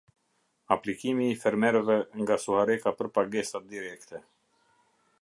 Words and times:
Aplikimi 0.75 1.27
i 1.33 1.35
fermereve 1.43 1.97
nga 2.21 2.39
Suhareka 2.47 2.91
per 2.97 3.07
pagesa 3.19 3.65
direkte 3.71 4.27